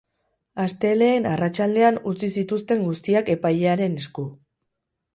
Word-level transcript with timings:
Astelehen 0.63 1.27
arratsaldean 1.33 2.01
utzi 2.13 2.31
zituzten 2.39 2.83
guztiak 2.89 3.33
epailearen 3.37 3.99
esku. 4.07 4.31